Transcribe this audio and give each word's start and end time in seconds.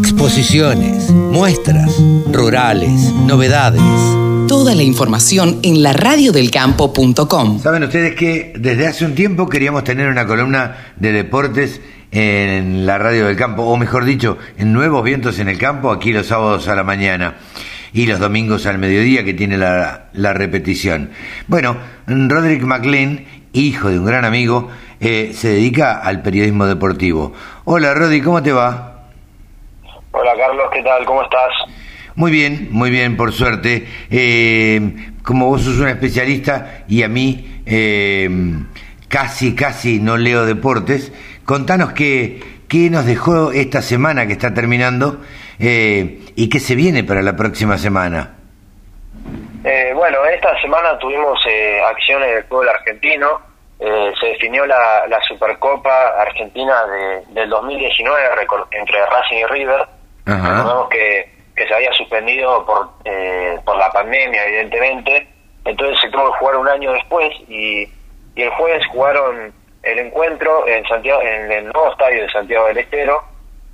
exposiciones, 0.00 1.10
muestras, 1.10 1.94
rurales, 2.32 3.12
novedades. 3.26 3.82
Toda 4.48 4.74
la 4.74 4.82
información 4.82 5.58
en 5.62 5.82
la 5.82 5.92
radiodelcampo.com. 5.92 7.60
Saben 7.60 7.84
ustedes 7.84 8.14
que 8.14 8.54
desde 8.58 8.86
hace 8.86 9.04
un 9.04 9.14
tiempo 9.14 9.46
queríamos 9.46 9.84
tener 9.84 10.08
una 10.08 10.26
columna 10.26 10.94
de 10.96 11.12
deportes 11.12 11.82
en 12.12 12.86
la 12.86 12.96
radio 12.96 13.26
del 13.26 13.36
campo, 13.36 13.64
o 13.64 13.76
mejor 13.76 14.06
dicho, 14.06 14.38
en 14.56 14.72
Nuevos 14.72 15.04
Vientos 15.04 15.38
en 15.38 15.50
el 15.50 15.58
Campo, 15.58 15.90
aquí 15.90 16.12
los 16.12 16.26
sábados 16.26 16.66
a 16.68 16.74
la 16.74 16.82
mañana 16.82 17.34
y 17.92 18.06
los 18.06 18.18
domingos 18.18 18.64
al 18.64 18.78
mediodía 18.78 19.22
que 19.22 19.34
tiene 19.34 19.58
la, 19.58 20.08
la 20.14 20.32
repetición. 20.32 21.10
Bueno, 21.46 21.76
Roderick 22.06 22.62
McLean, 22.62 23.26
hijo 23.52 23.90
de 23.90 23.98
un 23.98 24.06
gran 24.06 24.24
amigo, 24.24 24.70
eh, 24.98 25.32
se 25.34 25.48
dedica 25.48 25.98
al 25.98 26.22
periodismo 26.22 26.64
deportivo. 26.64 27.34
Hola 27.64 27.92
Roddy, 27.92 28.22
¿cómo 28.22 28.42
te 28.42 28.52
va? 28.52 28.89
Hola 30.12 30.32
Carlos, 30.36 30.68
¿qué 30.72 30.82
tal? 30.82 31.04
¿Cómo 31.04 31.22
estás? 31.22 31.52
Muy 32.16 32.32
bien, 32.32 32.68
muy 32.70 32.90
bien, 32.90 33.16
por 33.16 33.32
suerte. 33.32 33.86
Eh, 34.10 34.80
como 35.22 35.46
vos 35.46 35.62
sos 35.62 35.78
un 35.78 35.88
especialista 35.88 36.84
y 36.88 37.04
a 37.04 37.08
mí 37.08 37.62
eh, 37.64 38.28
casi, 39.08 39.54
casi 39.54 40.00
no 40.00 40.16
leo 40.16 40.44
deportes, 40.44 41.12
contanos 41.44 41.92
qué, 41.92 42.40
qué 42.68 42.90
nos 42.90 43.06
dejó 43.06 43.52
esta 43.52 43.82
semana 43.82 44.26
que 44.26 44.32
está 44.32 44.52
terminando 44.52 45.20
y 45.58 46.48
qué 46.48 46.58
se 46.58 46.74
viene 46.74 47.04
para 47.04 47.22
la 47.22 47.36
próxima 47.36 47.76
semana. 47.76 48.34
bueno, 49.94 50.24
esta 50.24 50.60
semana 50.60 50.98
tuvimos 50.98 51.38
acciones 51.86 52.34
del 52.34 52.44
fútbol 52.44 52.68
argentino. 52.70 53.50
Eh, 53.82 54.12
se 54.20 54.26
definió 54.26 54.66
la, 54.66 55.20
Supercopa 55.26 56.08
Argentina 56.20 56.84
de, 56.86 57.22
del 57.28 57.48
2019 57.48 58.20
entre 58.72 59.06
Racing 59.06 59.36
y 59.36 59.44
River. 59.44 59.99
Que, 60.88 61.30
que 61.56 61.66
se 61.66 61.74
había 61.74 61.92
suspendido 61.92 62.64
por, 62.64 62.90
eh, 63.04 63.58
por 63.64 63.76
la 63.76 63.90
pandemia, 63.90 64.44
evidentemente. 64.46 65.28
Entonces 65.64 65.98
se 66.00 66.08
tuvo 66.10 66.32
que 66.32 66.38
jugar 66.38 66.56
un 66.56 66.68
año 66.68 66.92
después 66.92 67.30
y, 67.48 67.88
y 68.34 68.42
el 68.42 68.50
jueves 68.50 68.86
jugaron 68.88 69.52
el 69.82 69.98
encuentro 69.98 70.66
en 70.66 70.84
Santiago 70.86 71.20
en 71.22 71.50
el 71.50 71.64
nuevo 71.64 71.90
estadio 71.90 72.22
de 72.22 72.30
Santiago 72.30 72.66
del 72.66 72.78
Estero 72.78 73.22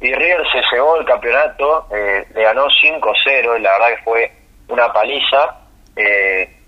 y 0.00 0.12
River 0.12 0.42
se 0.52 0.60
cegó 0.70 0.98
el 0.98 1.06
campeonato, 1.06 1.86
eh, 1.90 2.24
le 2.34 2.42
ganó 2.42 2.66
5-0, 2.66 3.58
la 3.58 3.72
verdad 3.72 3.96
que 3.96 4.02
fue 4.04 4.32
una 4.68 4.92
paliza. 4.92 5.56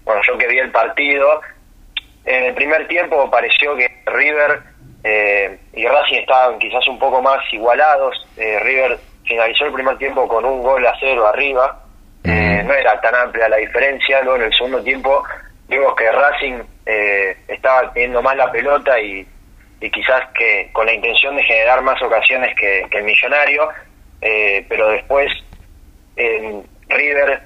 bueno, 0.05 0.23
yo 0.27 0.39
que 0.39 0.47
vi 0.47 0.59
el 0.59 0.71
partido, 0.71 1.41
en 2.29 2.45
el 2.45 2.55
primer 2.55 2.87
tiempo 2.89 3.31
pareció 3.31 3.75
que 3.75 3.89
River 4.05 4.61
eh, 5.03 5.59
y 5.73 5.87
Racing 5.87 6.19
estaban 6.19 6.59
quizás 6.59 6.87
un 6.87 6.99
poco 6.99 7.23
más 7.23 7.41
igualados. 7.53 8.15
Eh, 8.37 8.59
River 8.61 8.99
finalizó 9.29 9.67
el 9.67 9.73
primer 9.73 9.97
tiempo 9.99 10.27
con 10.27 10.45
un 10.45 10.63
gol 10.63 10.85
a 10.87 10.95
cero 10.99 11.27
arriba. 11.27 11.85
Eh, 12.25 12.63
no 12.65 12.75
era 12.75 13.01
tan 13.01 13.15
amplia 13.15 13.49
la 13.49 13.59
diferencia. 13.59 14.21
Luego 14.23 14.37
en 14.37 14.45
el 14.47 14.55
segundo 14.55 14.83
tiempo 14.83 15.23
vimos 15.69 15.95
que 15.95 16.11
Racing 16.11 16.63
estaba 17.47 17.93
teniendo 17.93 18.23
más 18.23 18.35
la 18.35 18.51
pelota 18.51 18.99
y, 18.99 19.27
quizás 19.79 20.23
que 20.35 20.71
con 20.73 20.87
la 20.87 20.95
intención 20.95 21.37
de 21.37 21.43
generar 21.43 21.83
más 21.83 22.01
ocasiones 22.03 22.57
que, 22.57 22.81
el 22.91 23.05
millonario. 23.05 23.69
pero 24.21 24.89
después 24.89 25.31
River 26.89 27.43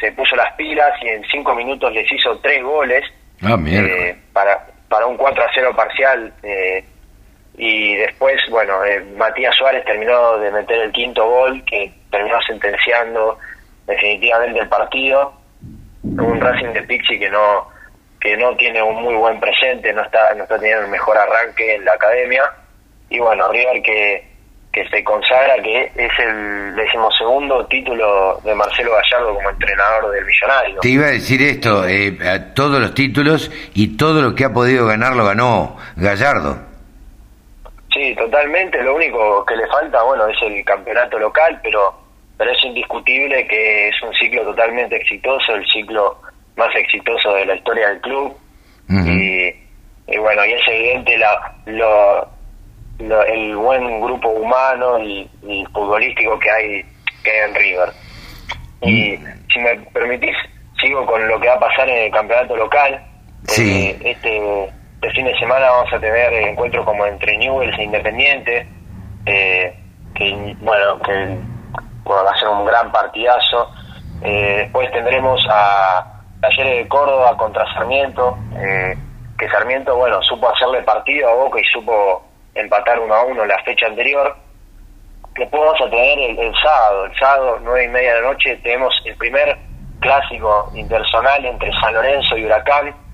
se 0.00 0.12
puso 0.12 0.36
las 0.36 0.52
pilas 0.54 0.92
y 1.02 1.08
en 1.08 1.22
cinco 1.30 1.54
minutos 1.54 1.92
les 1.92 2.10
hizo 2.10 2.38
tres 2.40 2.62
goles 2.62 3.04
Ah, 3.42 3.56
eh, 3.66 4.16
para, 4.32 4.66
para 4.88 5.06
un 5.06 5.16
4 5.16 5.42
a 5.42 5.46
0 5.54 5.72
parcial. 5.76 6.32
Eh, 6.42 6.84
y 7.60 7.96
después, 7.96 8.40
bueno, 8.50 8.84
eh, 8.84 9.00
Matías 9.16 9.54
Suárez 9.56 9.84
terminó 9.84 10.38
de 10.38 10.52
meter 10.52 10.78
el 10.78 10.92
quinto 10.92 11.28
gol 11.28 11.64
que 11.64 11.92
terminó 12.08 12.40
sentenciando 12.46 13.36
definitivamente 13.84 14.60
el 14.60 14.68
partido. 14.68 15.32
Un 16.04 16.40
Racing 16.40 16.72
de 16.72 16.82
Pixi 16.82 17.18
que 17.18 17.28
no 17.28 17.76
que 18.20 18.36
no 18.36 18.56
tiene 18.56 18.80
un 18.80 19.02
muy 19.02 19.14
buen 19.14 19.40
presente, 19.40 19.92
no 19.92 20.02
está 20.02 20.32
no 20.34 20.44
está 20.44 20.56
teniendo 20.56 20.84
el 20.84 20.90
mejor 20.90 21.18
arranque 21.18 21.74
en 21.74 21.84
la 21.84 21.94
academia. 21.94 22.44
Y 23.10 23.18
bueno, 23.18 23.50
River 23.50 23.82
que 23.82 24.24
que 24.72 24.88
se 24.90 25.02
consagra 25.02 25.60
que 25.60 25.90
es 25.96 26.12
el 26.20 26.76
decimosegundo 26.76 27.66
título 27.66 28.38
de 28.44 28.54
Marcelo 28.54 28.92
Gallardo 28.92 29.34
como 29.34 29.50
entrenador 29.50 30.12
del 30.12 30.24
Millonario. 30.24 30.80
Te 30.80 30.88
iba 30.90 31.06
a 31.06 31.10
decir 31.10 31.42
esto, 31.42 31.88
eh, 31.88 32.16
todos 32.54 32.80
los 32.80 32.94
títulos 32.94 33.50
y 33.74 33.96
todo 33.96 34.22
lo 34.22 34.36
que 34.36 34.44
ha 34.44 34.52
podido 34.52 34.86
ganar 34.86 35.16
lo 35.16 35.24
ganó 35.24 35.76
Gallardo. 35.96 36.67
Sí, 37.92 38.14
totalmente. 38.14 38.82
Lo 38.82 38.94
único 38.94 39.44
que 39.44 39.56
le 39.56 39.66
falta, 39.66 40.02
bueno, 40.02 40.26
es 40.26 40.36
el 40.42 40.64
campeonato 40.64 41.18
local, 41.18 41.60
pero 41.62 42.08
pero 42.38 42.52
es 42.52 42.64
indiscutible 42.64 43.46
que 43.48 43.88
es 43.88 44.02
un 44.02 44.14
ciclo 44.14 44.44
totalmente 44.44 44.96
exitoso, 44.96 45.54
el 45.54 45.66
ciclo 45.66 46.18
más 46.56 46.74
exitoso 46.76 47.34
de 47.34 47.44
la 47.44 47.56
historia 47.56 47.88
del 47.88 48.00
club. 48.00 48.36
y, 48.88 49.48
y, 50.06 50.18
bueno, 50.18 50.46
y 50.46 50.52
es 50.52 50.62
evidente 50.68 51.18
la, 51.18 51.52
lo, 51.66 52.28
el 53.26 53.56
buen 53.56 54.00
grupo 54.00 54.28
humano 54.28 54.98
y, 55.00 55.28
futbolístico 55.72 56.38
que 56.38 56.50
hay, 56.50 56.84
que 57.24 57.42
en 57.42 57.54
River. 57.54 57.92
Y 58.82 59.16
mm. 59.16 59.24
si 59.52 59.58
me 59.58 59.76
permitís, 59.92 60.36
sigo 60.80 61.04
con 61.06 61.26
lo 61.26 61.40
que 61.40 61.48
va 61.48 61.54
a 61.54 61.60
pasar 61.60 61.88
en 61.90 62.04
el 62.04 62.10
campeonato 62.12 62.56
local. 62.56 63.04
Sí. 63.48 63.88
Eh, 63.88 63.98
este, 64.04 64.70
este 65.00 65.14
fin 65.14 65.26
de 65.26 65.38
semana 65.38 65.70
vamos 65.70 65.92
a 65.92 66.00
tener 66.00 66.32
encuentros 66.32 66.84
como 66.84 67.06
entre 67.06 67.38
Newells 67.38 67.78
e 67.78 67.84
Independiente, 67.84 68.68
eh, 69.26 69.78
que 70.14 70.56
bueno, 70.60 70.98
que 71.00 71.38
va 72.04 72.30
a 72.30 72.38
ser 72.38 72.48
un 72.48 72.66
gran 72.66 72.90
partidazo. 72.90 73.70
Eh, 74.22 74.62
después 74.62 74.90
tendremos 74.90 75.40
a 75.48 76.22
Talleres 76.40 76.82
de 76.82 76.88
Córdoba 76.88 77.36
contra 77.36 77.72
Sarmiento, 77.74 78.38
que 79.38 79.48
Sarmiento, 79.50 79.96
bueno, 79.96 80.20
supo 80.22 80.48
hacerle 80.50 80.82
partido 80.82 81.28
a 81.28 81.34
Boca 81.34 81.60
y 81.60 81.64
supo 81.72 82.24
empatar 82.54 82.98
uno 82.98 83.14
a 83.14 83.24
uno 83.24 83.44
la 83.44 83.62
fecha 83.62 83.86
anterior. 83.86 84.34
Después 85.36 85.62
vamos 85.62 85.80
a 85.80 85.90
tener 85.90 86.18
el, 86.18 86.52
sábado, 86.60 87.04
el 87.04 87.16
sábado, 87.16 87.58
nueve 87.62 87.84
y 87.84 87.88
media 87.88 88.14
de 88.14 88.22
la 88.22 88.28
noche, 88.32 88.56
tenemos 88.64 88.92
el 89.04 89.16
primer 89.16 89.56
clásico 90.00 90.72
intersonal 90.74 91.44
entre 91.44 91.70
San 91.80 91.94
Lorenzo 91.94 92.36
y 92.36 92.44
Huracán. 92.44 93.07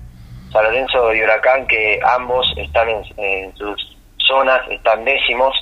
San 0.55 0.63
Lorenzo 0.63 1.13
y 1.13 1.21
Huracán 1.21 1.67
que 1.67 1.99
ambos 2.01 2.47
están 2.55 2.87
en, 3.17 3.53
sus 3.57 3.97
zonas, 4.25 4.61
están 4.71 5.03
décimos. 5.03 5.53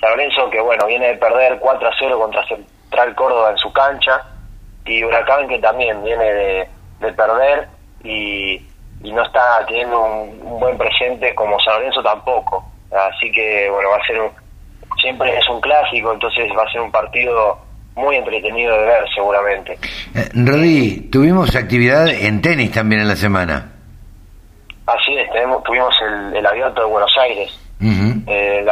San 0.00 0.10
Lorenzo 0.10 0.50
que 0.50 0.60
bueno, 0.60 0.84
viene 0.86 1.08
de 1.08 1.16
perder 1.16 1.60
4 1.60 1.88
a 1.88 1.92
0 1.96 2.18
contra 2.18 2.44
Central 2.48 3.14
Córdoba 3.14 3.52
en 3.52 3.58
su 3.58 3.72
cancha. 3.72 4.20
Y 4.84 5.04
Huracán 5.04 5.46
que 5.46 5.60
también 5.60 6.02
viene 6.02 6.24
de, 6.24 6.68
perder 7.12 7.68
y, 8.02 8.60
no 9.02 9.22
está 9.22 9.64
teniendo 9.66 10.00
un 10.02 10.58
buen 10.58 10.76
presente 10.76 11.32
como 11.36 11.60
San 11.60 11.74
Lorenzo 11.74 12.02
tampoco. 12.02 12.64
Así 12.90 13.30
que, 13.30 13.70
bueno, 13.70 13.90
va 13.90 13.96
a 13.98 14.06
ser 14.06 14.20
un, 14.20 14.30
siempre 15.00 15.38
es 15.38 15.48
un 15.48 15.60
clásico, 15.60 16.12
entonces 16.12 16.50
va 16.58 16.64
a 16.64 16.72
ser 16.72 16.80
un 16.80 16.90
partido 16.90 17.58
muy 17.94 18.16
entretenido 18.16 18.76
de 18.76 18.86
ver 18.86 19.04
seguramente. 19.14 19.78
Eh, 20.14 21.08
tuvimos 21.12 21.54
actividad 21.54 22.08
en 22.08 22.42
tenis 22.42 22.72
también 22.72 23.02
en 23.02 23.08
la 23.08 23.16
semana. 23.16 23.71
Así 24.92 25.16
es, 25.16 25.30
tenemos, 25.32 25.62
tuvimos 25.62 25.94
el, 26.34 26.46
abierto 26.46 26.82
de 26.82 26.86
Buenos 26.86 27.16
Aires. 27.18 27.50
Eh, 27.80 28.58
el, 28.58 28.68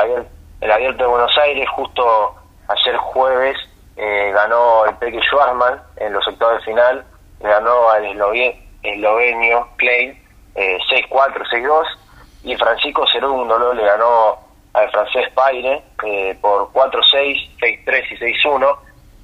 abierto 0.70 1.04
de 1.04 1.08
Buenos 1.08 1.36
Aires, 1.38 1.66
justo 1.70 2.34
ayer 2.68 2.96
jueves, 2.96 3.56
eh, 3.96 4.30
ganó 4.34 4.84
el 4.84 4.94
Peque 4.96 5.20
Schwarzman 5.22 5.80
en 5.96 6.12
los 6.12 6.24
sectores 6.24 6.58
de 6.58 6.64
final, 6.66 7.04
ganó 7.40 7.88
al 7.88 8.04
eslovenio 8.04 9.68
Klein 9.76 10.20
6-4, 10.54 11.08
6-2 11.08 11.84
y 12.44 12.56
Francisco 12.56 13.04
Cerúndolo 13.12 13.72
le 13.72 13.84
ganó 13.84 14.38
al 14.74 14.90
francés 14.90 15.28
Paire 15.34 15.82
eh, 16.04 16.36
por 16.40 16.70
4-6, 16.72 17.56
6-3 17.58 18.04
y 18.10 18.16
6-1. 18.44 18.76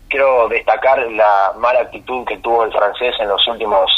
Quiero 0.08 0.48
destacar 0.48 0.98
la 1.12 1.52
mala 1.58 1.80
actitud 1.80 2.24
que 2.26 2.38
tuvo 2.38 2.64
el 2.64 2.72
francés 2.72 3.14
en 3.18 3.28
los 3.28 3.46
últimos 3.48 3.90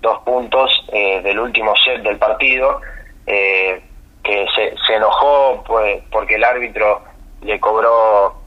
dos 0.00 0.18
puntos 0.22 0.70
eh, 0.92 1.20
del 1.22 1.38
último 1.38 1.74
set 1.76 2.02
del 2.02 2.18
partido, 2.18 2.80
eh, 3.26 3.82
que 4.22 4.46
se, 4.54 4.74
se 4.86 4.94
enojó 4.94 5.62
pues, 5.66 6.02
porque 6.10 6.36
el 6.36 6.44
árbitro 6.44 7.02
le 7.42 7.60
cobró 7.60 8.42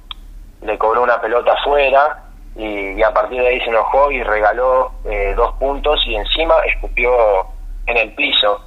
le 0.62 0.78
cobró 0.78 1.04
una 1.04 1.22
pelota 1.22 1.54
afuera 1.54 2.24
y, 2.56 3.02
a 3.02 3.14
partir 3.14 3.42
de 3.42 3.48
ahí 3.48 3.62
se 3.62 3.70
enojó 3.70 4.12
y 4.12 4.22
regaló 4.22 4.92
dos 5.38 5.54
puntos 5.54 6.02
y 6.06 6.16
encima 6.16 6.56
escupió 6.66 7.10
en 7.88 7.96
el 7.96 8.14
piso 8.14 8.62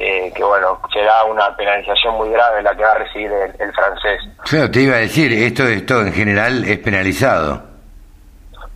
eh, 0.00 0.32
que 0.32 0.44
bueno, 0.44 0.80
será 0.92 1.24
una 1.24 1.56
penalización 1.56 2.14
muy 2.14 2.30
grave 2.30 2.62
la 2.62 2.72
que 2.76 2.82
va 2.84 2.92
a 2.92 2.98
recibir 2.98 3.32
el, 3.32 3.72
francés. 3.72 4.20
Claro, 4.44 4.70
te 4.70 4.82
iba 4.82 4.94
a 4.94 5.00
decir, 5.00 5.32
esto, 5.32 5.66
esto 5.66 6.02
en 6.02 6.12
general 6.12 6.64
es 6.64 6.78
penalizado. 6.78 7.60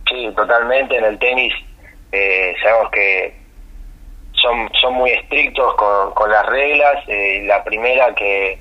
Sí, 0.09 0.29
totalmente. 0.35 0.97
En 0.97 1.05
el 1.05 1.17
tenis 1.17 1.53
eh, 2.11 2.53
sabemos 2.61 2.91
que 2.91 3.41
son, 4.43 4.69
son 4.79 4.93
muy 4.93 5.09
estrictos 5.11 5.73
con, 5.75 6.13
con 6.13 6.29
las 6.29 6.45
reglas. 6.45 7.03
Eh, 7.07 7.41
la 7.45 7.63
primera 7.63 8.13
que, 8.13 8.59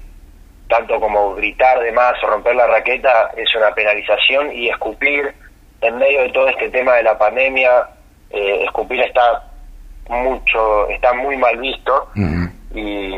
tanto 0.68 0.98
como 1.00 1.34
gritar 1.34 1.80
de 1.80 1.92
más 1.92 2.14
o 2.22 2.28
romper 2.28 2.56
la 2.56 2.66
raqueta 2.66 3.30
es 3.36 3.54
una 3.54 3.74
penalización 3.74 4.52
y 4.52 4.68
escupir 4.68 5.34
en 5.82 5.98
medio 5.98 6.22
de 6.22 6.30
todo 6.30 6.48
este 6.48 6.70
tema 6.70 6.94
de 6.94 7.02
la 7.02 7.18
pandemia, 7.18 7.88
eh, 8.30 8.64
escupir 8.64 9.00
está 9.02 9.42
mucho, 10.08 10.88
está 10.88 11.12
muy 11.12 11.36
mal 11.36 11.58
visto 11.58 12.08
y, 12.74 13.16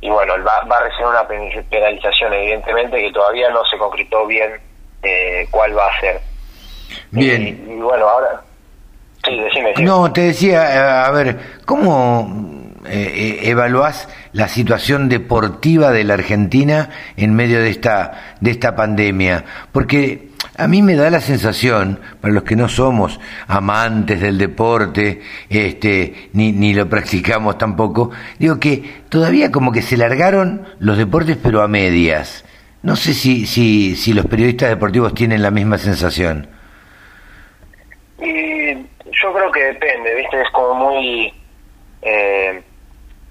y 0.00 0.10
bueno, 0.10 0.34
va, 0.44 0.64
va, 0.70 0.76
a 0.76 0.82
recibir 0.84 1.06
una 1.06 1.26
penalización 1.70 2.32
evidentemente 2.34 3.00
que 3.00 3.12
todavía 3.12 3.50
no 3.50 3.64
se 3.64 3.78
concretó 3.78 4.26
bien 4.26 4.52
eh, 5.02 5.46
cuál 5.50 5.76
va 5.76 5.86
a 5.86 6.00
ser. 6.00 6.20
Bien. 7.10 7.46
Y, 7.46 7.80
bueno, 7.80 8.08
ahora... 8.08 8.27
Sí, 9.28 9.40
decime, 9.40 9.74
No, 9.84 10.12
te 10.12 10.22
decía, 10.22 10.74
eh, 10.74 11.06
a 11.06 11.10
ver, 11.10 11.38
¿cómo 11.64 12.72
eh, 12.86 13.40
evaluás 13.42 14.08
la 14.32 14.48
situación 14.48 15.08
deportiva 15.08 15.90
de 15.90 16.04
la 16.04 16.14
Argentina 16.14 16.90
en 17.16 17.34
medio 17.34 17.60
de 17.60 17.70
esta, 17.70 18.36
de 18.40 18.50
esta 18.50 18.74
pandemia? 18.74 19.44
Porque 19.72 20.28
a 20.56 20.66
mí 20.66 20.82
me 20.82 20.96
da 20.96 21.10
la 21.10 21.20
sensación, 21.20 22.00
para 22.20 22.34
los 22.34 22.42
que 22.42 22.56
no 22.56 22.68
somos 22.68 23.20
amantes 23.46 24.20
del 24.20 24.38
deporte, 24.38 25.20
este, 25.48 26.30
ni, 26.32 26.52
ni 26.52 26.74
lo 26.74 26.88
practicamos 26.88 27.58
tampoco, 27.58 28.10
digo 28.38 28.58
que 28.58 29.02
todavía 29.08 29.52
como 29.52 29.70
que 29.70 29.82
se 29.82 29.96
largaron 29.96 30.66
los 30.80 30.98
deportes 30.98 31.38
pero 31.40 31.62
a 31.62 31.68
medias. 31.68 32.44
No 32.82 32.96
sé 32.96 33.14
si, 33.14 33.46
si, 33.46 33.96
si 33.96 34.12
los 34.12 34.26
periodistas 34.26 34.70
deportivos 34.70 35.14
tienen 35.14 35.42
la 35.42 35.50
misma 35.50 35.78
sensación. 35.78 36.48
Y 38.20 38.87
yo 39.12 39.32
creo 39.32 39.50
que 39.50 39.64
depende, 39.64 40.14
¿viste? 40.14 40.40
Es 40.40 40.50
como 40.50 40.74
muy... 40.74 41.32
Eh, 42.02 42.62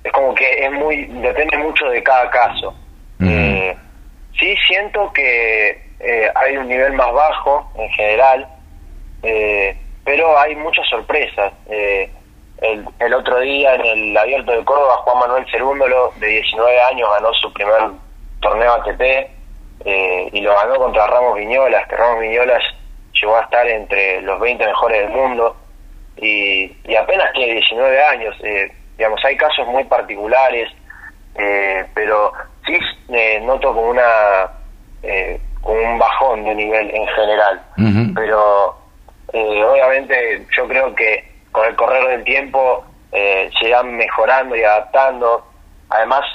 es 0.03 0.11
como 0.11 0.33
que 0.35 0.65
es 0.65 0.71
muy... 0.71 1.05
Depende 1.05 1.57
mucho 1.57 1.85
de 1.89 2.03
cada 2.03 2.29
caso. 2.29 2.75
Eh, 3.19 3.75
sí 4.39 4.55
siento 4.67 5.11
que 5.13 5.69
eh, 5.99 6.31
hay 6.35 6.57
un 6.57 6.67
nivel 6.67 6.93
más 6.93 7.11
bajo 7.11 7.71
en 7.77 7.89
general, 7.89 8.47
pero 10.03 10.37
hay 10.39 10.55
muchas 10.55 10.87
sorpresas. 10.87 11.51
El, 11.67 12.85
el, 12.99 13.13
otro 13.13 13.39
día 13.39 13.75
en 13.75 13.85
el 13.85 14.17
Abierto 14.17 14.51
de 14.51 14.63
Córdoba, 14.63 14.97
Juan 14.97 15.19
Manuel 15.19 15.45
Cerúndolo, 15.51 16.13
de 16.19 16.27
19 16.27 16.81
años, 16.81 17.09
ganó 17.15 17.33
su 17.33 17.51
primer 17.53 17.91
torneo 18.39 18.73
ATP 18.73 19.29
y 20.31 20.41
lo 20.41 20.55
ganó 20.55 20.75
contra 20.75 21.07
Ramos 21.07 21.37
Viñolas, 21.37 21.87
que 21.87 21.95
Ramos 21.95 22.21
Viñolas 22.21 22.63
llegó 23.13 23.35
a 23.35 23.41
estar 23.41 23.67
entre 23.67 24.21
los 24.21 24.39
20 24.39 24.65
mejores 24.65 25.01
del 25.01 25.09
mundo 25.09 25.55
y, 26.17 26.95
apenas 26.95 27.31
tiene 27.33 27.53
19 27.53 28.03
años. 28.05 28.35
Eh, 28.43 28.71
digamos, 28.97 29.23
hay 29.23 29.37
casos 29.37 29.67
muy 29.67 29.83
particulares, 29.85 30.69
eh, 31.35 31.85
pero 31.93 32.31
sí 32.65 32.77
eh, 33.09 33.39
noto 33.41 33.73
como 33.73 33.89
una 33.89 34.51
como 35.61 35.79
un 35.79 35.99
bajón 35.99 36.43
de 36.43 36.55
nivel 36.55 36.93
en 36.93 37.07
general. 37.07 37.61
Pero 38.15 38.75
obviamente 39.33 40.45
yo 40.55 40.67
creo 40.67 40.93
que 40.95 41.23
con 41.51 41.65
el 41.65 41.75
correr 41.75 42.07
del 42.09 42.23
tiempo 42.23 42.83
se 43.11 43.71
van 43.71 43.95
mejorando 43.95 44.55
y 44.55 44.63
adaptando. 44.63 45.45
Además, 45.89 46.25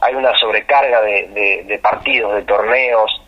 hay 0.00 0.14
una 0.14 0.36
sobrecarga 0.38 1.02
de, 1.02 1.64
de 1.66 1.78
partidos, 1.78 2.34
de 2.34 2.42
torneos, 2.42 3.20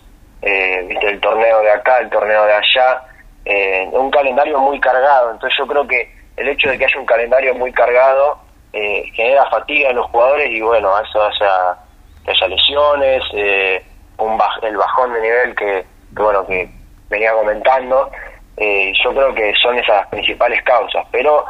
eh, 0.42 0.84
¿viste? 0.88 1.10
el 1.10 1.20
torneo 1.20 1.60
de 1.60 1.70
acá, 1.70 1.98
el 1.98 2.08
torneo 2.08 2.46
de 2.46 2.52
allá, 2.52 3.02
eh, 3.44 3.88
un 3.92 4.10
calendario 4.10 4.58
muy 4.58 4.80
cargado. 4.80 5.32
Entonces 5.32 5.56
yo 5.58 5.66
creo 5.66 5.86
que 5.86 6.12
el 6.36 6.48
hecho 6.48 6.70
de 6.70 6.78
que 6.78 6.84
haya 6.84 6.98
un 6.98 7.06
calendario 7.06 7.54
muy 7.54 7.72
cargado 7.72 8.38
eh, 8.72 9.04
genera 9.14 9.50
fatiga 9.50 9.90
en 9.90 9.96
los 9.96 10.06
jugadores 10.10 10.48
y 10.50 10.60
bueno, 10.60 10.98
eso 11.00 11.22
haya, 11.22 11.76
que 12.24 12.30
haya 12.30 12.48
lesiones, 12.48 13.22
eh, 13.34 13.84
un 14.18 14.38
el 14.62 14.76
bajón 14.76 15.12
de 15.12 15.20
nivel 15.20 15.54
que, 15.54 15.84
bueno 16.12 16.46
que 16.46 16.68
venía 17.08 17.32
comentando. 17.32 18.10
Eh, 18.56 18.92
yo 19.02 19.10
creo 19.10 19.34
que 19.34 19.52
son 19.60 19.76
esas 19.76 19.96
las 19.96 20.06
principales 20.08 20.62
causas, 20.62 21.04
pero 21.10 21.44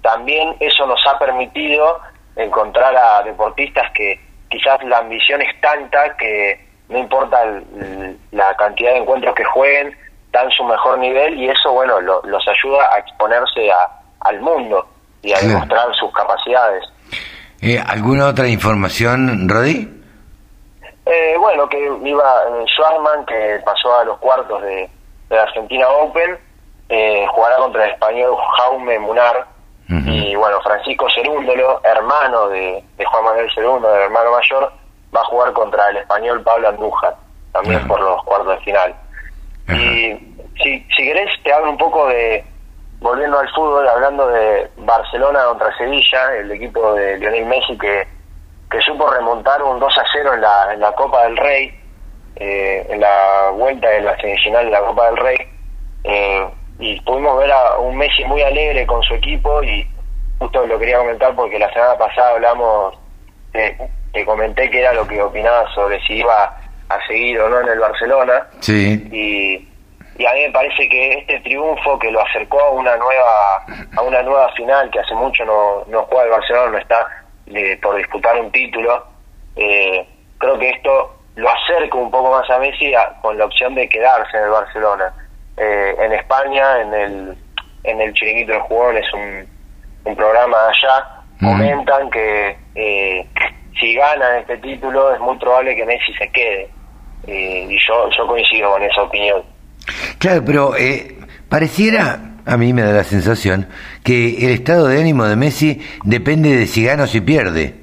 también 0.00 0.56
eso 0.60 0.86
nos 0.86 1.04
ha 1.06 1.18
permitido 1.18 2.00
encontrar 2.36 2.96
a 2.96 3.22
deportistas 3.22 3.90
que 3.92 4.18
quizás 4.48 4.82
la 4.84 4.98
ambición 4.98 5.42
es 5.42 5.60
tanta 5.60 6.16
que 6.16 6.58
no 6.88 6.98
importa 6.98 7.42
la 8.30 8.54
cantidad 8.56 8.92
de 8.92 8.98
encuentros 8.98 9.34
que 9.34 9.44
jueguen, 9.44 9.96
dan 10.32 10.50
su 10.50 10.64
mejor 10.64 10.98
nivel 10.98 11.38
y 11.38 11.48
eso, 11.48 11.72
bueno, 11.72 12.00
los 12.00 12.48
ayuda 12.48 12.88
a 12.94 12.98
exponerse 12.98 13.70
al 14.20 14.40
mundo 14.40 14.86
y 15.22 15.32
a 15.32 15.38
demostrar 15.38 15.94
sus 15.94 16.12
capacidades. 16.12 16.84
Eh, 17.60 17.78
¿Alguna 17.78 18.26
otra 18.26 18.48
información, 18.48 19.48
Rodi? 19.48 19.88
Eh, 21.04 21.36
bueno, 21.38 21.68
que 21.68 21.78
iba 21.78 22.42
eh, 22.48 22.64
Schwarzman, 22.66 23.26
que 23.26 23.60
pasó 23.64 23.98
a 23.98 24.04
los 24.04 24.18
cuartos 24.18 24.62
de, 24.62 24.88
la 25.30 25.42
Argentina 25.42 25.88
Open, 25.88 26.38
eh, 26.88 27.26
jugará 27.30 27.56
contra 27.56 27.84
el 27.84 27.90
español 27.92 28.36
Jaume 28.56 28.98
Munar, 28.98 29.46
y 30.06 30.34
bueno, 30.34 30.58
Francisco 30.62 31.06
Cerúndolo, 31.14 31.82
hermano 31.84 32.48
de, 32.48 32.82
de 32.96 33.04
Juan 33.04 33.24
Manuel 33.24 33.50
Cerúndolo, 33.54 33.94
el 33.94 34.02
hermano 34.04 34.30
mayor, 34.32 34.72
va 35.14 35.20
a 35.20 35.24
jugar 35.24 35.52
contra 35.52 35.90
el 35.90 35.98
español 35.98 36.42
Pablo 36.42 36.68
Andújar, 36.68 37.14
también 37.52 37.86
por 37.86 38.00
los 38.00 38.22
cuartos 38.24 38.56
de 38.56 38.64
final. 38.64 38.94
Y 39.74 40.36
si, 40.62 40.86
si 40.96 41.04
querés, 41.04 41.30
te 41.42 41.52
hablo 41.52 41.70
un 41.70 41.78
poco 41.78 42.06
de, 42.08 42.44
volviendo 43.00 43.38
al 43.38 43.48
fútbol, 43.50 43.86
hablando 43.88 44.28
de 44.28 44.70
Barcelona 44.78 45.44
contra 45.46 45.76
Sevilla, 45.76 46.34
el 46.36 46.50
equipo 46.52 46.94
de 46.94 47.18
Lionel 47.18 47.46
Messi 47.46 47.76
que, 47.78 48.06
que 48.70 48.80
supo 48.80 49.10
remontar 49.10 49.62
un 49.62 49.78
2 49.78 49.98
a 49.98 50.04
0 50.12 50.34
en 50.34 50.40
la, 50.40 50.72
en 50.72 50.80
la 50.80 50.92
Copa 50.92 51.24
del 51.24 51.36
Rey, 51.36 51.78
eh, 52.36 52.86
en 52.88 53.00
la 53.00 53.50
vuelta 53.54 53.88
de 53.88 54.00
la 54.02 54.16
semifinal 54.18 54.64
de 54.66 54.70
la 54.70 54.80
Copa 54.80 55.06
del 55.06 55.16
Rey. 55.16 55.36
Eh, 56.04 56.48
y 56.78 57.00
pudimos 57.02 57.38
ver 57.38 57.52
a 57.52 57.78
un 57.78 57.96
Messi 57.96 58.24
muy 58.24 58.42
alegre 58.42 58.86
con 58.86 59.02
su 59.02 59.14
equipo 59.14 59.62
y 59.62 59.86
justo 60.38 60.66
lo 60.66 60.78
quería 60.78 60.98
comentar 60.98 61.34
porque 61.34 61.58
la 61.58 61.72
semana 61.72 61.96
pasada 61.96 62.30
hablamos 62.30 62.98
de 63.52 63.76
te 64.12 64.24
comenté 64.24 64.70
que 64.70 64.80
era 64.80 64.92
lo 64.92 65.06
que 65.06 65.22
opinaba 65.22 65.72
sobre 65.74 66.00
si 66.02 66.14
iba 66.14 66.56
a 66.94 67.06
seguir 67.06 67.40
o 67.40 67.48
no 67.48 67.60
en 67.60 67.68
el 67.68 67.78
Barcelona. 67.78 68.46
Sí. 68.60 69.08
Y, 69.12 69.68
a 70.24 70.34
mí 70.34 70.42
me 70.46 70.52
parece 70.52 70.88
que 70.88 71.14
este 71.18 71.40
triunfo 71.40 71.98
que 71.98 72.10
lo 72.10 72.20
acercó 72.20 72.60
a 72.60 72.70
una 72.70 72.96
nueva 72.96 73.64
a 73.96 74.02
una 74.02 74.22
nueva 74.22 74.52
final 74.52 74.88
que 74.90 75.00
hace 75.00 75.14
mucho 75.14 75.44
no, 75.44 75.84
no 75.88 76.02
juega 76.02 76.24
el 76.24 76.30
Barcelona, 76.30 76.70
no 76.70 76.78
está 76.78 77.06
por 77.82 77.96
disputar 77.96 78.38
un 78.38 78.52
título, 78.52 79.04
eh, 79.56 80.06
creo 80.38 80.58
que 80.58 80.70
esto 80.70 81.16
lo 81.34 81.48
acerca 81.50 81.96
un 81.96 82.10
poco 82.10 82.30
más 82.30 82.48
a 82.50 82.58
Messi 82.58 82.92
con 83.20 83.36
la 83.38 83.46
opción 83.46 83.74
de 83.74 83.88
quedarse 83.88 84.36
en 84.36 84.44
el 84.44 84.50
Barcelona. 84.50 85.12
Eh, 85.56 85.94
en 85.98 86.12
España, 86.12 86.80
en 86.80 86.94
el 86.94 87.36
en 87.84 88.00
el 88.00 88.14
Chiringuito 88.14 88.52
del 88.52 88.62
Jugón, 88.62 88.96
es 88.96 89.12
un, 89.12 89.46
un 90.04 90.16
programa 90.16 90.56
allá, 90.68 91.22
comentan 91.40 92.10
que 92.10 92.56
eh, 92.74 93.26
si 93.78 93.94
ganan 93.94 94.36
este 94.36 94.58
título 94.58 95.14
es 95.14 95.20
muy 95.20 95.36
probable 95.38 95.74
que 95.74 95.84
Messi 95.84 96.12
se 96.14 96.30
quede. 96.30 96.70
Eh, 97.26 97.66
y 97.68 97.76
yo, 97.86 98.10
yo 98.16 98.26
coincido 98.26 98.70
con 98.70 98.82
esa 98.82 99.02
opinión. 99.02 99.42
Claro, 100.18 100.42
pero 100.44 100.76
eh, 100.76 101.16
pareciera, 101.48 102.18
a 102.44 102.56
mí 102.56 102.72
me 102.72 102.82
da 102.82 102.92
la 102.92 103.04
sensación, 103.04 103.68
que 104.04 104.46
el 104.46 104.50
estado 104.50 104.88
de 104.88 105.00
ánimo 105.00 105.24
de 105.24 105.36
Messi 105.36 105.80
depende 106.04 106.56
de 106.56 106.66
si 106.66 106.84
gana 106.84 107.04
o 107.04 107.06
si 107.06 107.20
pierde. 107.20 107.74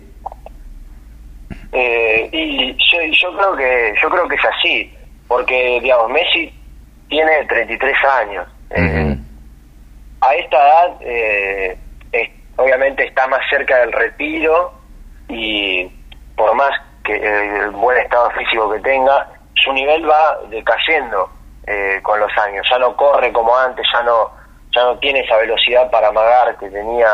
Eh, 1.72 2.30
y 2.32 2.76
yo, 3.22 3.38
creo 3.38 3.56
que 3.56 3.94
yo 4.02 4.10
creo 4.10 4.28
que 4.28 4.36
es 4.36 4.46
así, 4.46 4.94
porque 5.28 5.80
digamos 5.82 6.12
Messi 6.12 6.52
tiene 7.08 7.46
33 7.48 7.96
años. 8.22 8.48
A 10.22 10.36
esta 10.36 10.58
edad, 10.58 11.78
obviamente 12.58 13.06
está 13.06 13.26
más 13.28 13.40
cerca 13.50 13.78
del 13.80 13.92
retiro 13.94 14.74
y 15.30 15.90
por 16.36 16.54
más 16.56 16.72
que 17.18 17.64
el 17.64 17.72
buen 17.72 17.98
estado 17.98 18.30
físico 18.32 18.70
que 18.72 18.80
tenga, 18.80 19.28
su 19.56 19.74
nivel 19.74 20.10
va 20.10 20.40
decayendo 20.50 21.30
eh, 21.66 22.00
con 22.04 22.20
los 22.20 22.32
años. 22.38 22.66
Ya 22.70 22.78
no 22.78 22.96
corre 22.96 23.32
como 23.32 23.56
antes, 23.58 23.86
ya 23.92 24.04
no 24.04 24.40
ya 24.76 24.84
no 24.84 25.00
tiene 25.00 25.22
esa 25.22 25.38
velocidad 25.38 25.90
para 25.90 26.10
amagar 26.10 26.56
que 26.60 26.70
tenía 26.70 27.10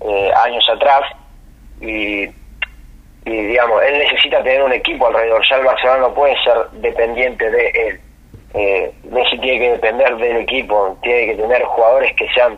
eh, 0.00 0.30
años 0.44 0.64
atrás 0.70 1.02
y, 1.80 2.22
y, 2.24 2.30
digamos 3.24 3.82
él 3.82 3.98
necesita 3.98 4.40
tener 4.44 4.62
un 4.62 4.72
equipo 4.72 5.08
alrededor. 5.08 5.42
Ya 5.50 5.56
el 5.56 5.64
Barcelona 5.64 6.00
no 6.02 6.14
puede 6.14 6.36
ser 6.44 6.70
dependiente 6.72 7.50
de 7.50 7.68
él. 7.70 8.00
Eh, 8.54 8.94
Messi 9.10 9.38
tiene 9.38 9.58
que 9.58 9.70
depender 9.72 10.16
del 10.16 10.36
equipo, 10.36 10.96
tiene 11.02 11.26
que 11.26 11.42
tener 11.42 11.62
jugadores 11.64 12.14
que 12.16 12.28
sean 12.32 12.56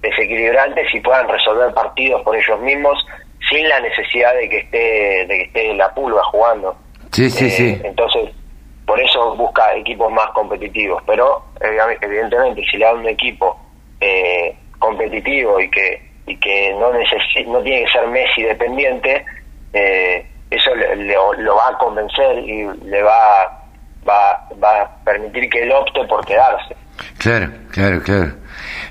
desequilibrantes 0.00 0.94
y 0.94 1.00
puedan 1.00 1.28
resolver 1.28 1.72
partidos 1.72 2.22
por 2.22 2.36
ellos 2.36 2.60
mismos 2.60 3.04
sin 3.50 3.68
la 3.68 3.80
necesidad 3.80 4.34
de 4.34 4.48
que 4.48 4.58
esté 4.58 5.26
de 5.26 5.36
que 5.38 5.42
esté 5.42 5.74
la 5.74 5.92
pulga 5.92 6.22
jugando. 6.24 6.76
Sí, 7.12 7.28
sí, 7.28 7.46
eh, 7.46 7.50
sí. 7.50 7.80
Entonces, 7.84 8.30
por 8.86 9.00
eso 9.00 9.36
busca 9.36 9.74
equipos 9.74 10.10
más 10.12 10.26
competitivos. 10.30 11.02
Pero, 11.06 11.44
evidentemente, 11.60 12.62
si 12.70 12.76
le 12.76 12.84
da 12.84 12.94
un 12.94 13.08
equipo 13.08 13.58
eh, 14.00 14.56
competitivo 14.78 15.60
y 15.60 15.70
que 15.70 16.10
y 16.26 16.36
que 16.36 16.72
no 16.74 16.92
no 16.92 17.62
tiene 17.62 17.84
que 17.84 17.90
ser 17.90 18.06
Messi 18.08 18.42
dependiente, 18.42 19.24
eh, 19.72 20.24
eso 20.50 20.70
lo 20.74 21.56
va 21.56 21.68
a 21.70 21.78
convencer 21.78 22.38
y 22.38 22.64
le 22.84 23.02
va, 23.02 23.64
va, 24.08 24.48
va 24.62 24.82
a 24.82 25.04
permitir 25.04 25.48
que 25.50 25.62
él 25.62 25.72
opte 25.72 26.04
por 26.04 26.24
quedarse. 26.24 26.76
Claro, 27.18 27.50
claro, 27.70 28.02
claro. 28.02 28.32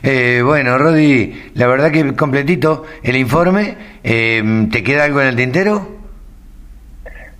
Eh, 0.03 0.41
bueno, 0.43 0.77
Rodi, 0.77 1.51
la 1.55 1.67
verdad 1.67 1.91
que 1.91 2.15
completito 2.15 2.85
el 3.03 3.17
informe. 3.17 3.75
Eh, 4.03 4.41
¿Te 4.71 4.83
queda 4.83 5.05
algo 5.05 5.21
en 5.21 5.27
el 5.27 5.35
tintero? 5.35 5.87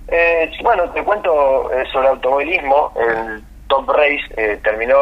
Eh, 0.08 0.50
bueno, 0.62 0.90
te 0.90 1.02
cuento 1.02 1.70
sobre 1.92 2.08
automovilismo. 2.08 2.92
El 2.96 3.42
Top 3.68 3.88
Race 3.88 4.56
terminó 4.62 4.96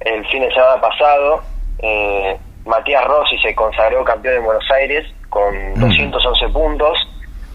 el 0.00 0.26
fin 0.26 0.42
de 0.42 0.52
semana 0.52 0.80
pasado. 0.80 1.42
Matías 2.64 3.04
Rossi 3.04 3.38
se 3.38 3.54
consagró 3.54 4.04
campeón 4.04 4.36
en 4.36 4.44
Buenos 4.44 4.70
Aires 4.72 5.06
con 5.30 5.74
211 5.74 6.46
mm. 6.48 6.52
puntos. 6.52 7.08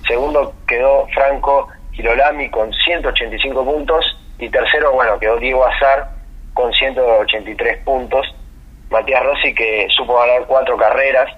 Segundo 0.08 0.54
quedó 0.68 1.08
Franco 1.14 1.68
Girolami 1.92 2.50
con 2.50 2.72
185 2.74 3.64
puntos. 3.64 4.18
Y 4.40 4.50
tercero, 4.50 4.92
bueno, 4.94 5.20
quedó 5.20 5.38
Diego 5.38 5.66
Azar 5.66 6.13
con 6.54 6.72
183 6.72 7.84
puntos. 7.84 8.26
Matías 8.90 9.24
Rossi 9.24 9.54
que 9.54 9.88
supo 9.96 10.18
ganar 10.20 10.46
cuatro 10.48 10.78
carreras 10.78 11.30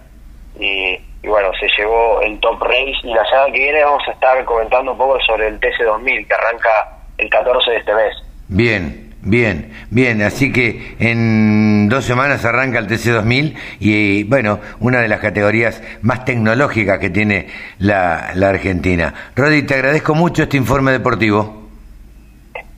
y, 0.59 0.97
bueno, 1.27 1.49
se 1.59 1.67
llevó 1.77 2.21
el 2.21 2.39
top 2.39 2.61
race 2.61 2.95
y 3.03 3.13
la 3.13 3.25
semana 3.25 3.51
que 3.51 3.59
viene 3.59 3.83
vamos 3.83 4.03
a 4.07 4.11
estar 4.11 4.43
comentando 4.45 4.91
un 4.91 4.97
poco 4.97 5.17
sobre 5.25 5.47
el 5.47 5.59
TC2000 5.59 6.27
que 6.27 6.33
arranca 6.33 6.69
el 7.17 7.29
14 7.29 7.71
de 7.71 7.77
este 7.77 7.93
mes. 7.93 8.13
Bien, 8.47 9.15
bien, 9.21 9.73
bien, 9.89 10.21
así 10.21 10.51
que 10.51 10.95
en 10.99 11.89
dos 11.89 12.05
semanas 12.05 12.45
arranca 12.45 12.79
el 12.79 12.87
TC2000 12.87 13.55
y 13.79 14.23
bueno, 14.25 14.59
una 14.79 15.01
de 15.01 15.07
las 15.07 15.19
categorías 15.19 15.81
más 16.01 16.25
tecnológicas 16.25 16.99
que 16.99 17.09
tiene 17.09 17.47
la, 17.79 18.31
la 18.35 18.49
Argentina. 18.49 19.13
Rodi, 19.35 19.63
te 19.63 19.75
agradezco 19.75 20.13
mucho 20.13 20.43
este 20.43 20.57
informe 20.57 20.91
deportivo. 20.91 21.64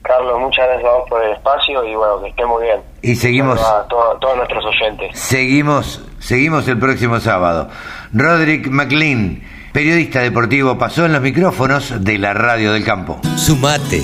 Carlos, 0.07 0.39
muchas 0.39 0.65
gracias 0.65 0.89
a 0.89 0.93
vos 0.95 1.09
por 1.09 1.23
el 1.23 1.33
espacio 1.33 1.83
y 1.83 1.95
bueno, 1.95 2.21
que 2.21 2.29
esté 2.29 2.45
muy 2.45 2.63
bien. 2.63 2.79
Y 3.01 3.15
seguimos. 3.15 3.59
A 3.59 3.85
todos 3.87 4.37
nuestros 4.37 4.63
oyentes. 4.65 5.19
Seguimos, 5.19 6.01
seguimos 6.19 6.67
el 6.67 6.79
próximo 6.79 7.19
sábado. 7.19 7.69
Roderick 8.13 8.67
McLean, 8.69 9.43
periodista 9.73 10.21
deportivo, 10.21 10.77
pasó 10.77 11.05
en 11.05 11.13
los 11.13 11.21
micrófonos 11.21 12.03
de 12.03 12.17
la 12.17 12.33
Radio 12.33 12.71
del 12.71 12.85
Campo. 12.85 13.19
Sumate. 13.35 14.03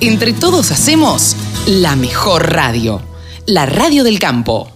Entre 0.00 0.32
todos 0.32 0.70
hacemos 0.72 1.36
la 1.66 1.96
mejor 1.96 2.52
radio, 2.52 3.00
la 3.46 3.66
Radio 3.66 4.04
del 4.04 4.18
Campo. 4.18 4.73